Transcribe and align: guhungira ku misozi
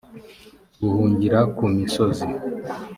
guhungira 0.81 1.39
ku 1.55 1.63
misozi 1.75 2.27